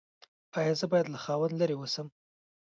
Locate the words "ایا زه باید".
0.59-1.07